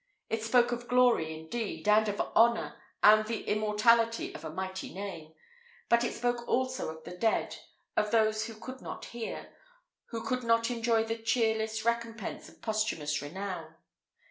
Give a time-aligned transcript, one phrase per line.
[0.31, 5.35] It spoke of glory, indeed, and of honour, and the immortality of a mighty name;
[5.89, 7.55] but it spoke also of the dead
[7.95, 9.53] of those who could not hear,
[10.07, 13.75] who could not enjoy the cheerless recompence of posthumous renown.